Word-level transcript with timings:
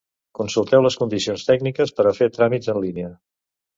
Consulteu 0.37 0.85
les 0.85 0.95
condicions 1.01 1.43
tècniques 1.49 1.93
per 1.99 2.07
a 2.09 2.15
fer 2.21 2.29
tràmits 2.39 2.73
en 2.75 2.81
línia. 2.87 3.13